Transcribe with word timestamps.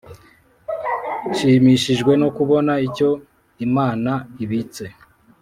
nshimishijwe 1.29 2.11
no 2.21 2.29
kubona 2.37 2.73
icyo 2.87 3.09
imana 3.65 4.11
ibitse 4.43 4.85